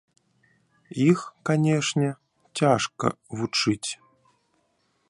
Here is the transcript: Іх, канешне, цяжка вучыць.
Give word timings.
Іх, 1.09 1.19
канешне, 1.49 2.09
цяжка 2.61 3.07
вучыць. 3.39 3.89